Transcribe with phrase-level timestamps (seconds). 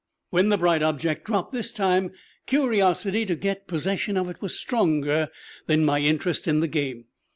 [0.31, 2.09] When the bright object dropped this time,
[2.47, 5.29] curiosity to get possession of it was stronger
[5.67, 7.05] than my interest in the game.